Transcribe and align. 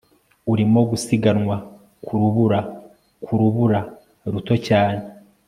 Urimo 0.51 0.79
gusiganwa 0.89 1.55
ku 2.03 2.13
rubura 2.21 2.59
ku 3.23 3.31
rubura 3.39 3.79
ruto 4.31 4.53
cyane 4.67 5.01